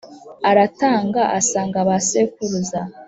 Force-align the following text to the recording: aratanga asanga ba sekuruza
aratanga 0.49 1.21
asanga 1.39 1.79
ba 1.87 1.97
sekuruza 2.07 2.79